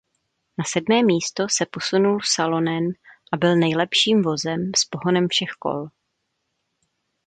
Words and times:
Na 0.57 0.63
sedmé 0.63 1.03
místo 1.03 1.43
se 1.49 1.65
posunul 1.71 2.19
Salonen 2.23 2.85
a 3.33 3.37
byl 3.37 3.55
nejlepším 3.55 4.21
vozem 4.21 4.71
s 4.75 4.85
pohonem 4.85 5.27
všech 5.27 5.51
kol. 5.59 5.87